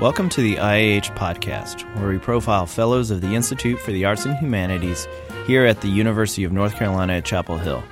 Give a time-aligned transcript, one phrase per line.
[0.00, 4.26] Welcome to the IAH podcast, where we profile fellows of the Institute for the Arts
[4.26, 5.08] and Humanities
[5.44, 7.82] here at the University of North Carolina at Chapel Hill.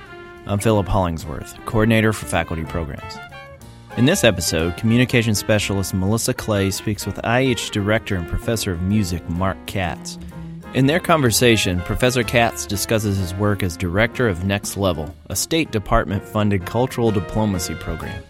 [0.45, 3.17] I'm Philip Hollingsworth, coordinator for faculty programs.
[3.97, 9.27] In this episode, communication specialist Melissa Clay speaks with IAH director and professor of music
[9.29, 10.17] Mark Katz.
[10.73, 15.71] In their conversation, Professor Katz discusses his work as director of Next Level, a State
[15.71, 18.23] Department funded cultural diplomacy program.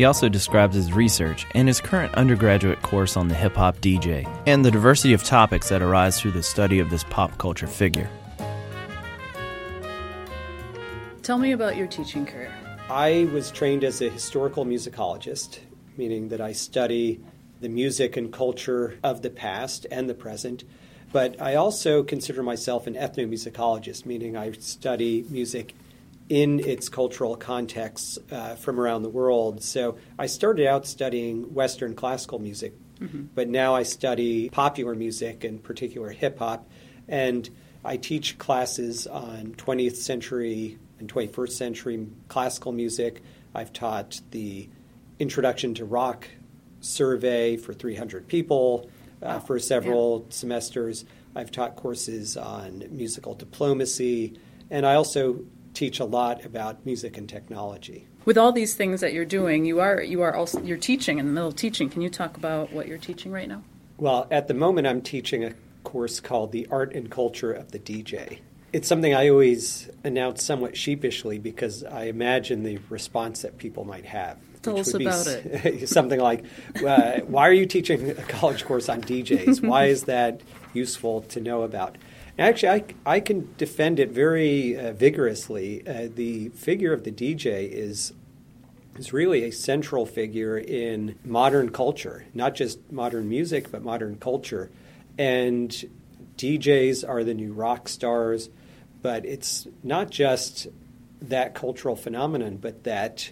[0.00, 4.26] He also describes his research and his current undergraduate course on the hip hop DJ
[4.46, 8.08] and the diversity of topics that arise through the study of this pop culture figure.
[11.22, 12.50] Tell me about your teaching career.
[12.88, 15.58] I was trained as a historical musicologist,
[15.98, 17.20] meaning that I study
[17.60, 20.64] the music and culture of the past and the present.
[21.12, 25.74] But I also consider myself an ethnomusicologist, meaning I study music
[26.30, 29.62] in its cultural contexts uh, from around the world.
[29.64, 33.24] So I started out studying Western classical music, mm-hmm.
[33.34, 36.70] but now I study popular music, in particular hip hop,
[37.08, 37.50] and
[37.84, 43.22] I teach classes on 20th century and 21st century classical music.
[43.52, 44.68] I've taught the
[45.18, 46.28] Introduction to Rock
[46.80, 48.88] survey for 300 people
[49.20, 50.32] uh, for several yeah.
[50.32, 51.04] semesters.
[51.34, 54.38] I've taught courses on musical diplomacy,
[54.70, 58.06] and I also teach a lot about music and technology.
[58.24, 61.26] With all these things that you're doing, you are you are also you're teaching in
[61.26, 61.88] the middle of teaching.
[61.88, 63.62] Can you talk about what you're teaching right now?
[63.98, 65.54] Well, at the moment I'm teaching a
[65.84, 68.38] course called The Art and Culture of the DJ.
[68.72, 74.06] It's something I always announce somewhat sheepishly because I imagine the response that people might
[74.06, 74.38] have.
[74.62, 75.88] Tell us about it.
[75.88, 76.44] something like,
[76.84, 79.66] uh, "Why are you teaching a college course on DJs?
[79.66, 80.42] Why is that
[80.74, 81.96] useful to know about?"
[82.40, 82.84] Actually, I,
[83.16, 85.86] I can defend it very uh, vigorously.
[85.86, 88.14] Uh, the figure of the DJ is
[88.96, 94.70] is really a central figure in modern culture, not just modern music, but modern culture.
[95.18, 95.70] And
[96.36, 98.48] DJs are the new rock stars,
[99.02, 100.66] but it's not just
[101.20, 103.30] that cultural phenomenon, but that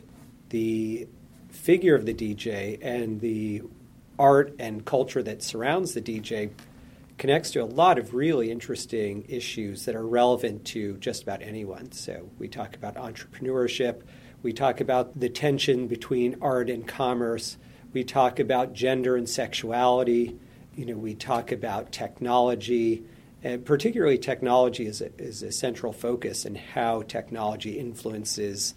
[0.50, 1.08] the
[1.48, 3.62] figure of the DJ and the
[4.18, 6.50] art and culture that surrounds the DJ
[7.18, 11.90] connects to a lot of really interesting issues that are relevant to just about anyone.
[11.92, 14.02] So we talk about entrepreneurship,
[14.42, 17.58] we talk about the tension between art and commerce,
[17.92, 20.38] we talk about gender and sexuality,
[20.76, 23.02] you know, we talk about technology,
[23.42, 28.74] and particularly technology is a, is a central focus and how technology influences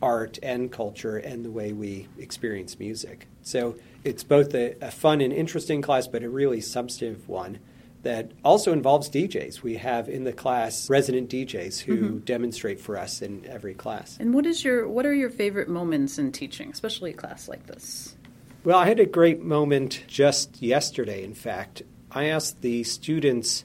[0.00, 3.28] art and culture and the way we experience music.
[3.42, 7.58] So it's both a, a, fun and interesting class, but a really substantive one
[8.02, 9.62] that also involves DJs.
[9.62, 12.18] We have in the class resident DJs who mm-hmm.
[12.18, 14.16] demonstrate for us in every class.
[14.18, 17.66] And what is your what are your favorite moments in teaching, especially a class like
[17.66, 18.16] this?
[18.64, 21.82] Well, I had a great moment just yesterday, in fact.
[22.10, 23.64] I asked the students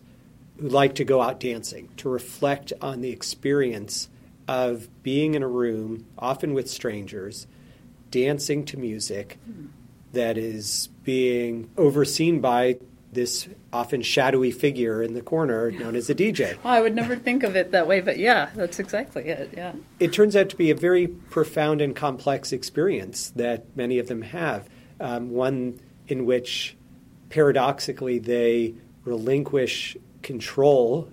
[0.59, 4.09] who like to go out dancing to reflect on the experience
[4.47, 7.45] of being in a room, often with strangers,
[8.09, 9.37] dancing to music
[10.13, 12.77] that is being overseen by
[13.11, 16.61] this often shadowy figure in the corner known as a DJ.
[16.63, 19.53] Well, I would never think of it that way, but yeah, that's exactly it.
[19.55, 19.73] Yeah.
[19.99, 24.21] It turns out to be a very profound and complex experience that many of them
[24.21, 24.67] have.
[24.99, 26.75] Um, one in which
[27.29, 31.09] paradoxically they relinquish control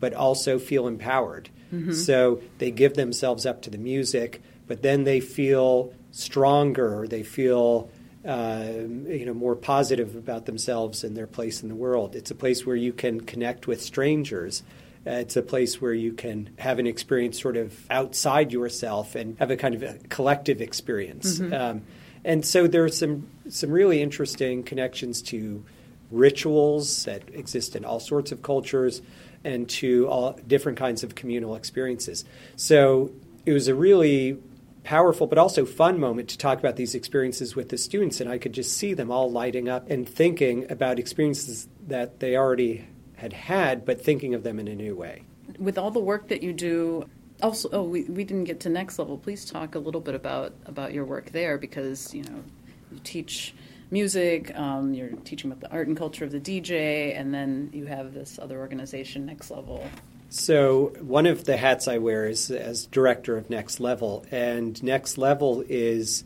[0.00, 1.50] but also feel empowered.
[1.72, 1.92] Mm-hmm.
[1.92, 7.90] So they give themselves up to the music, but then they feel stronger, they feel
[8.24, 8.66] uh,
[9.06, 12.16] you know more positive about themselves and their place in the world.
[12.16, 14.62] It's a place where you can connect with strangers.
[15.06, 19.38] Uh, it's a place where you can have an experience sort of outside yourself and
[19.38, 21.38] have a kind of a collective experience.
[21.38, 21.54] Mm-hmm.
[21.54, 21.82] Um,
[22.24, 25.64] and so there are some some really interesting connections to
[26.10, 29.02] rituals that exist in all sorts of cultures
[29.44, 32.24] and to all different kinds of communal experiences.
[32.56, 33.12] So
[33.46, 34.38] it was a really
[34.88, 38.38] powerful but also fun moment to talk about these experiences with the students and I
[38.38, 42.86] could just see them all lighting up and thinking about experiences that they already
[43.16, 45.24] had had but thinking of them in a new way.
[45.58, 47.06] With all the work that you do
[47.42, 50.54] also oh we, we didn't get to next level please talk a little bit about
[50.64, 52.42] about your work there because you know
[52.90, 53.54] you teach
[53.90, 57.86] music, um, you're teaching about the art and culture of the DJ, and then you
[57.86, 59.86] have this other organization, Next Level.
[60.30, 65.16] So, one of the hats I wear is as director of Next Level, and Next
[65.16, 66.22] Level is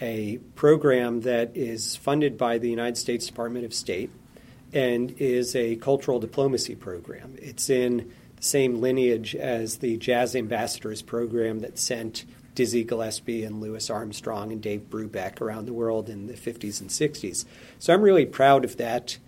[0.00, 4.10] a program that is funded by the United States Department of State
[4.72, 7.36] and is a cultural diplomacy program.
[7.38, 12.24] It's in the same lineage as the Jazz Ambassadors program that sent
[12.56, 16.90] Dizzy Gillespie and Louis Armstrong and Dave Brubeck around the world in the 50s and
[16.90, 17.44] 60s.
[17.78, 19.18] So I'm really proud of that,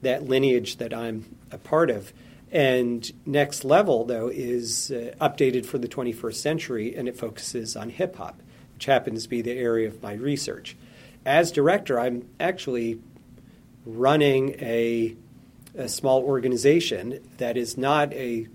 [0.00, 2.14] that lineage that I'm a part of.
[2.54, 7.90] And Next Level, though, is uh, updated for the 21st century and it focuses on
[7.90, 8.40] hip hop,
[8.74, 10.76] which happens to be the area of my research.
[11.26, 13.00] As director, I'm actually
[13.84, 15.16] running a,
[15.74, 18.46] a small organization that is not a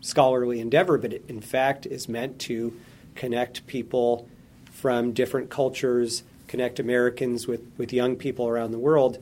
[0.00, 2.78] scholarly endeavor, but in fact is meant to
[3.16, 4.28] connect people
[4.70, 9.18] from different cultures, connect Americans with, with young people around the world.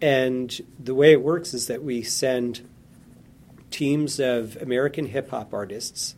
[0.00, 2.69] And the way it works is that we send
[3.70, 6.14] teams of American hip hop artists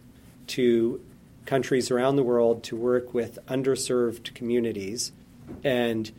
[0.48, 1.00] to
[1.46, 5.12] countries around the world to work with underserved communities
[5.64, 6.10] and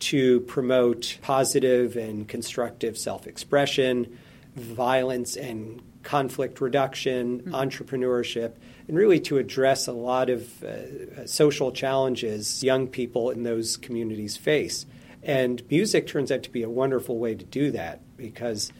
[0.00, 4.18] to promote positive and constructive self expression,
[4.56, 7.54] violence and conflict reduction, mm-hmm.
[7.54, 8.52] entrepreneurship,
[8.88, 14.36] and really to address a lot of uh, social challenges young people in those communities
[14.36, 14.86] face.
[15.22, 18.72] And music turns out to be a wonderful way to do that because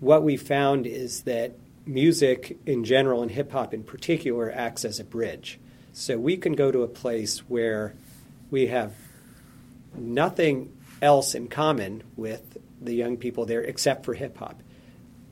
[0.00, 1.52] what we found is that
[1.86, 5.58] music in general and hip hop in particular acts as a bridge.
[5.92, 7.94] So we can go to a place where
[8.50, 8.92] we have
[9.94, 14.60] nothing else in common with the young people there except for hip hop.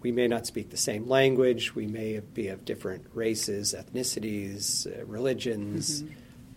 [0.00, 5.04] We may not speak the same language, we may be of different races, ethnicities, uh,
[5.06, 6.12] religions, mm-hmm.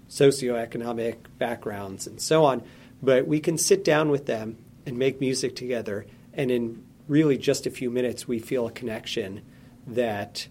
[0.10, 2.64] socioeconomic backgrounds, and so on,
[3.02, 7.66] but we can sit down with them and make music together, and in really just
[7.66, 9.42] a few minutes, we feel a connection
[9.86, 10.48] that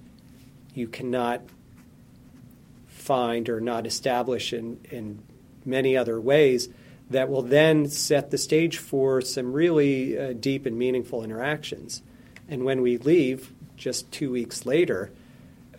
[0.75, 1.43] you cannot
[2.87, 5.23] find or not establish in, in
[5.65, 6.69] many other ways
[7.11, 12.03] that will then set the stage for some really uh, deep and meaningful interactions.
[12.49, 15.13] And when we leave, just two weeks later,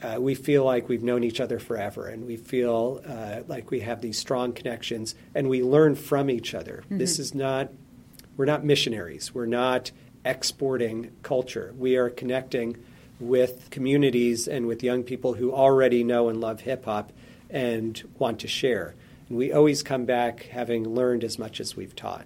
[0.02, 3.80] uh, we feel like we've known each other forever and we feel uh, like we
[3.82, 6.84] have these strong connections and we learn from each other.
[6.86, 7.00] Mm-hmm.
[7.00, 7.72] This is not,
[8.38, 9.92] we're not missionaries, we're not
[10.28, 11.74] exporting culture.
[11.78, 12.78] We are connecting
[13.20, 17.12] with communities and with young people who already know and love hip hop
[17.50, 18.94] and want to share.
[19.30, 22.26] And we always come back having learned as much as we've taught.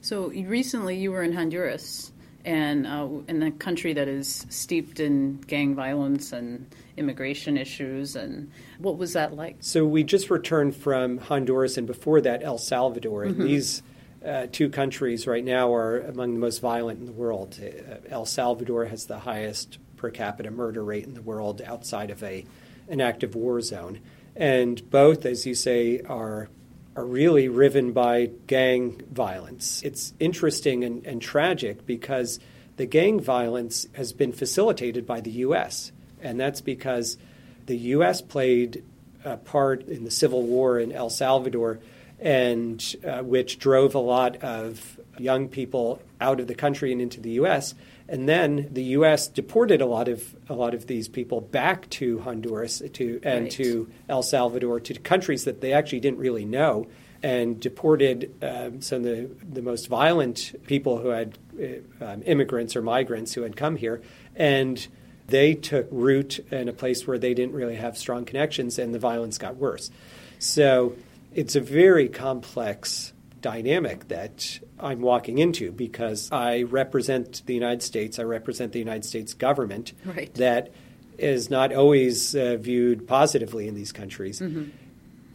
[0.00, 2.12] So recently you were in Honduras
[2.44, 8.50] and uh, in a country that is steeped in gang violence and immigration issues and
[8.78, 13.24] what was that like so we just returned from honduras and before that el salvador
[13.24, 13.44] and mm-hmm.
[13.44, 13.82] these
[14.24, 18.26] uh, two countries right now are among the most violent in the world uh, el
[18.26, 22.44] salvador has the highest per capita murder rate in the world outside of a
[22.88, 24.00] an active war zone
[24.38, 26.48] and both, as you say, are
[26.96, 29.82] are really riven by gang violence.
[29.84, 32.40] It's interesting and, and tragic because
[32.76, 37.16] the gang violence has been facilitated by the U.S., and that's because
[37.66, 38.20] the U.S.
[38.20, 38.82] played
[39.24, 41.78] a part in the civil war in El Salvador,
[42.20, 47.20] and uh, which drove a lot of young people out of the country and into
[47.20, 47.74] the U.S.
[48.08, 49.28] And then the U.S.
[49.28, 53.52] deported a lot of a lot of these people back to Honduras to and right.
[53.52, 56.86] to El Salvador to countries that they actually didn't really know,
[57.22, 62.76] and deported um, some of the, the most violent people who had uh, um, immigrants
[62.76, 64.00] or migrants who had come here,
[64.34, 64.88] and
[65.26, 68.98] they took root in a place where they didn't really have strong connections, and the
[68.98, 69.90] violence got worse.
[70.38, 70.94] So
[71.34, 78.18] it's a very complex dynamic that I'm walking into because I represent the United States,
[78.18, 80.32] I represent the United States government right.
[80.34, 80.72] that
[81.18, 84.40] is not always uh, viewed positively in these countries.
[84.40, 84.70] Mm-hmm.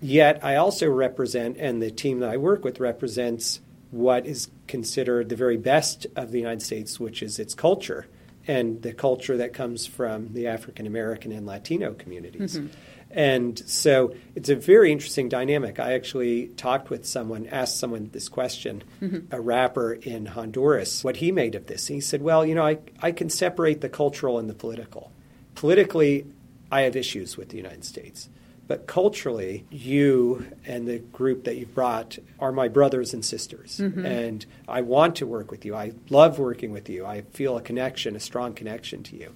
[0.01, 5.29] Yet I also represent, and the team that I work with represents what is considered
[5.29, 8.07] the very best of the United States, which is its culture
[8.47, 12.57] and the culture that comes from the African American and Latino communities.
[12.57, 12.67] Mm-hmm.
[13.13, 15.79] And so it's a very interesting dynamic.
[15.79, 19.33] I actually talked with someone, asked someone this question, mm-hmm.
[19.33, 21.89] a rapper in Honduras, what he made of this.
[21.89, 25.11] And he said, Well, you know, I, I can separate the cultural and the political.
[25.53, 26.25] Politically,
[26.71, 28.29] I have issues with the United States.
[28.65, 33.77] But culturally, you and the group that you've brought are my brothers and sisters.
[33.77, 34.05] Mm-hmm.
[34.05, 35.75] And I want to work with you.
[35.75, 37.05] I love working with you.
[37.05, 39.33] I feel a connection, a strong connection to you.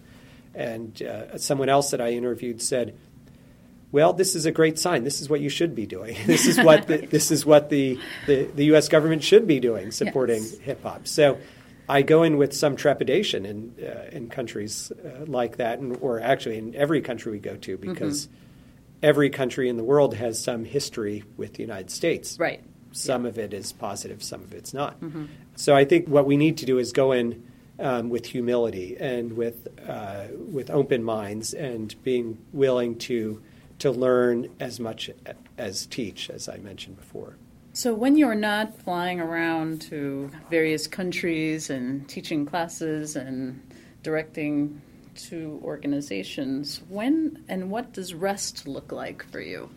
[0.56, 2.98] And uh, someone else that I interviewed said,
[3.92, 5.04] well, this is a great sign.
[5.04, 6.18] This is what you should be doing.
[6.26, 8.90] This is what the, this is what the, the, the, U.S.
[8.90, 10.58] government should be doing, supporting yes.
[10.58, 11.08] hip hop.
[11.08, 11.38] So
[11.88, 16.20] I go in with some trepidation in uh, in countries uh, like that, and, or
[16.20, 18.36] actually in every country we go to, because mm-hmm.
[19.04, 22.38] every country in the world has some history with the United States.
[22.38, 22.62] Right.
[22.92, 23.30] Some yeah.
[23.30, 25.00] of it is positive, some of it's not.
[25.00, 25.26] Mm-hmm.
[25.56, 27.44] So I think what we need to do is go in
[27.80, 33.42] um, with humility and with uh, with open minds and being willing to
[33.80, 35.10] to learn as much
[35.58, 37.36] as teach, as I mentioned before.
[37.74, 43.62] So, when you're not flying around to various countries and teaching classes and
[44.02, 44.82] directing
[45.28, 49.70] to organizations, when and what does rest look like for you?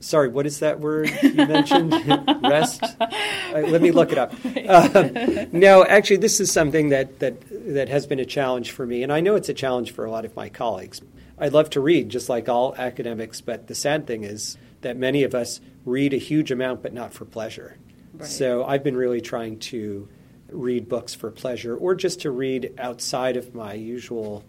[0.00, 1.92] Sorry, what is that word you mentioned?
[2.42, 2.82] rest?
[3.00, 3.08] Uh,
[3.52, 4.34] let me look it up.
[4.44, 7.36] Uh, no, actually, this is something that, that,
[7.74, 10.10] that has been a challenge for me, and I know it's a challenge for a
[10.10, 11.00] lot of my colleagues.
[11.38, 15.22] I love to read, just like all academics, but the sad thing is that many
[15.22, 17.76] of us read a huge amount, but not for pleasure.
[18.14, 18.28] Right.
[18.28, 20.08] So I've been really trying to
[20.48, 24.44] read books for pleasure or just to read outside of my usual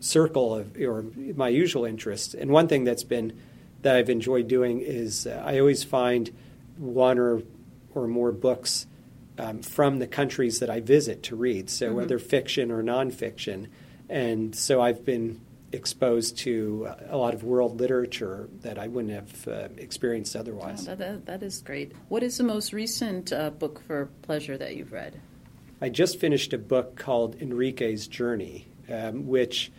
[0.00, 1.04] circle of or
[1.36, 2.34] my usual interests.
[2.34, 3.38] And one thing that's been
[3.82, 6.30] that I've enjoyed doing is uh, I always find
[6.76, 7.42] one or
[7.94, 8.86] or more books
[9.38, 11.68] um, from the countries that I visit to read.
[11.68, 11.96] So mm-hmm.
[11.96, 13.68] whether fiction or nonfiction,
[14.08, 15.40] and so I've been
[15.72, 20.86] exposed to a lot of world literature that I wouldn't have uh, experienced otherwise.
[20.86, 21.92] that, that, that is great.
[22.08, 25.20] What is the most recent uh, book for pleasure that you've read?
[25.80, 29.72] I just finished a book called Enrique's Journey, um, which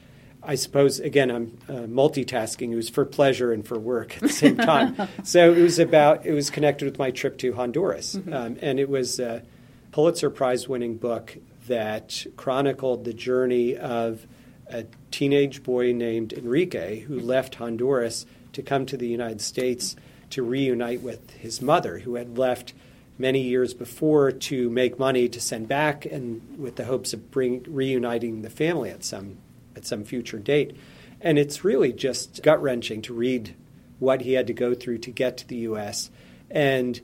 [0.46, 2.72] I suppose, again, I'm uh, multitasking.
[2.72, 5.08] It was for pleasure and for work at the same time.
[5.24, 8.16] so it was about, it was connected with my trip to Honduras.
[8.16, 8.34] Mm-hmm.
[8.34, 9.44] Um, and it was a
[9.92, 14.28] Pulitzer Prize winning book that chronicled the journey of
[14.68, 19.96] a teenage boy named Enrique who left Honduras to come to the United States
[20.30, 22.74] to reunite with his mother, who had left
[23.18, 27.64] many years before to make money to send back and with the hopes of bring,
[27.68, 29.38] reuniting the family at some,
[29.76, 30.76] at some future date.
[31.22, 33.56] And it's really just gut wrenching to read
[34.00, 36.10] what he had to go through to get to the U.S.
[36.50, 37.00] And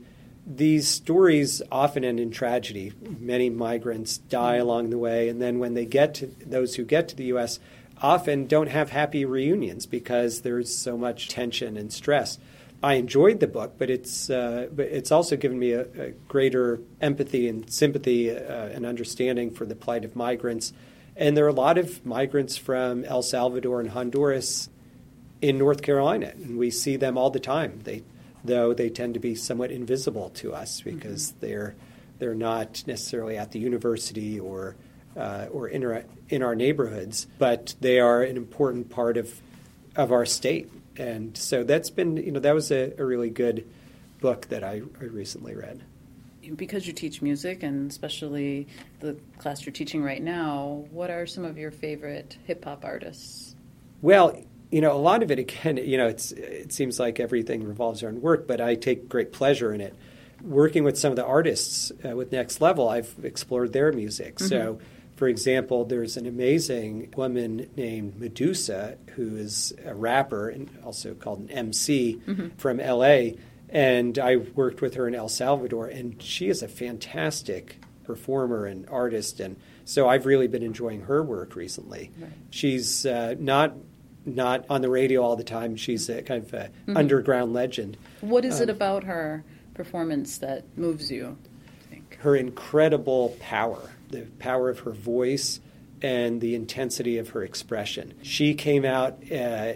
[0.46, 2.92] these stories often end in tragedy.
[3.00, 7.08] Many migrants die along the way, and then when they get to those who get
[7.08, 7.60] to the U.S.,
[8.02, 12.38] often don't have happy reunions because there's so much tension and stress.
[12.82, 16.80] I enjoyed the book, but it's uh, but it's also given me a, a greater
[17.00, 20.72] empathy and sympathy uh, and understanding for the plight of migrants.
[21.14, 24.70] And there are a lot of migrants from El Salvador and Honduras
[25.42, 27.80] in North Carolina, and we see them all the time.
[27.84, 28.02] They,
[28.44, 31.46] though they tend to be somewhat invisible to us because mm-hmm.
[31.46, 31.74] they're
[32.18, 34.76] they're not necessarily at the university or
[35.16, 39.40] uh, or in our, in our neighborhoods, but they are an important part of
[39.96, 43.66] of our state and so that's been you know that was a, a really good
[44.20, 45.82] book that I, I recently read
[46.56, 48.66] because you teach music and especially
[49.00, 53.54] the class you're teaching right now, what are some of your favorite hip hop artists?
[54.02, 57.64] Well, you know, a lot of it again, you know, it's it seems like everything
[57.64, 59.94] revolves around work, but I take great pleasure in it.
[60.42, 64.36] Working with some of the artists uh, with Next Level, I've explored their music.
[64.36, 64.48] Mm-hmm.
[64.48, 64.80] So
[65.20, 71.40] for example, there's an amazing woman named Medusa who is a rapper and also called
[71.40, 72.48] an MC mm-hmm.
[72.56, 73.36] from LA.
[73.68, 78.88] And I worked with her in El Salvador, and she is a fantastic performer and
[78.88, 79.40] artist.
[79.40, 82.12] And so I've really been enjoying her work recently.
[82.18, 82.32] Right.
[82.48, 83.74] She's uh, not
[84.24, 85.76] not on the radio all the time.
[85.76, 86.96] She's a kind of a mm-hmm.
[86.96, 87.96] underground legend.
[88.20, 91.38] What is um, it about her performance that moves you?
[92.18, 95.60] Her incredible power the power of her voice
[96.02, 98.14] and the intensity of her expression.
[98.22, 99.74] She came out uh,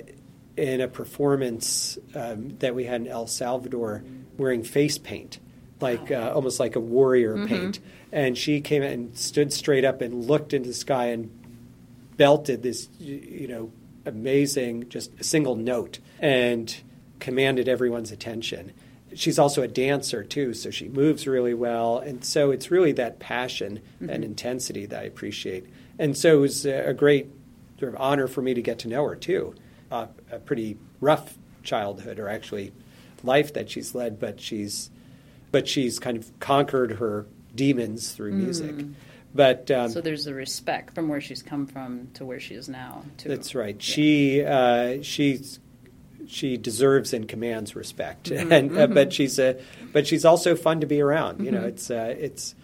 [0.57, 4.05] in a performance um, that we had in El Salvador
[4.37, 5.39] wearing face paint,
[5.81, 7.47] like uh, almost like a warrior mm-hmm.
[7.47, 7.81] paint.
[8.11, 11.31] And she came out and stood straight up and looked into the sky and
[12.17, 13.73] belted this, you know,
[14.05, 16.77] amazing, just a single note and
[17.21, 18.73] commanded everyone's attention
[19.15, 23.19] she's also a dancer too, so she moves really well, and so it's really that
[23.19, 24.11] passion mm-hmm.
[24.11, 25.67] and intensity that I appreciate.
[25.99, 27.29] And so it was a great
[27.79, 29.55] sort of honor for me to get to know her too.
[29.91, 32.73] Uh, a pretty rough childhood, or actually
[33.23, 34.91] life that she's led, but she's
[35.53, 38.73] but she's kind of conquered her demons through music.
[38.73, 38.95] Mm.
[39.35, 42.69] But um, so there's a respect from where she's come from to where she is
[42.69, 43.03] now.
[43.17, 43.29] Too.
[43.29, 43.75] That's right.
[43.75, 43.95] Yeah.
[43.95, 45.59] She uh, she's
[46.27, 48.53] she deserves and commands respect, mm-hmm.
[48.53, 48.95] and uh, mm-hmm.
[48.95, 49.61] but she's a
[49.93, 51.41] but she's also fun to be around.
[51.41, 51.63] You mm-hmm.
[51.63, 52.55] know, it's uh, it's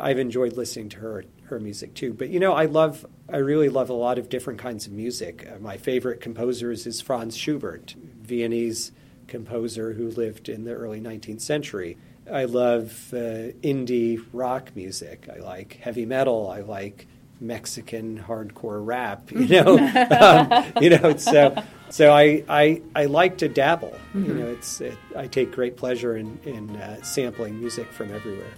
[0.00, 2.12] I've enjoyed listening to her her music too.
[2.12, 5.48] But you know, I love I really love a lot of different kinds of music.
[5.48, 8.92] Uh, my favorite composers is Franz Schubert, Viennese
[9.28, 11.96] composer who lived in the early 19th century.
[12.30, 15.28] I love uh, indie rock music.
[15.34, 16.50] I like heavy metal.
[16.50, 17.06] I like
[17.40, 19.30] Mexican hardcore rap.
[19.30, 19.78] You know,
[20.20, 21.16] um, you know.
[21.16, 21.54] So
[21.90, 23.96] so I, I, I like to dabble.
[24.14, 24.24] Mm-hmm.
[24.24, 28.52] You know, it's it, I take great pleasure in in uh, sampling music from everywhere.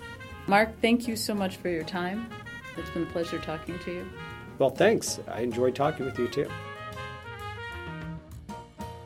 [0.47, 2.29] Mark, thank you so much for your time.
[2.77, 4.09] It's been a pleasure talking to you.
[4.59, 5.21] Well, thanks.
[5.29, 6.49] I enjoyed talking with you too.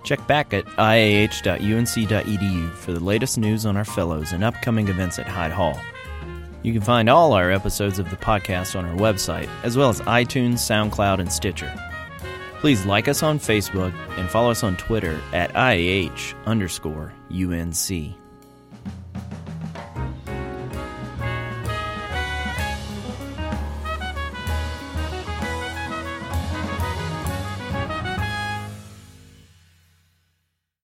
[0.03, 5.27] Check back at iah.unc.edu for the latest news on our fellows and upcoming events at
[5.27, 5.79] Hyde Hall.
[6.63, 10.01] You can find all our episodes of the podcast on our website, as well as
[10.03, 11.73] iTunes, SoundCloud, and Stitcher.
[12.61, 18.22] Please like us on Facebook and follow us on Twitter at IAH underscore UNC.